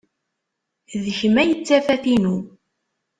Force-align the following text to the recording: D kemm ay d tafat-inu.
D 1.03 1.05
kemm 1.17 1.35
ay 1.41 1.49
d 1.57 1.59
tafat-inu. 1.67 2.35